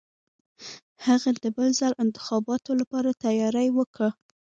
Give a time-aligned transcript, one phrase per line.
[1.05, 4.07] هغه د بل ځل انتخاباتو لپاره تیاری وکه.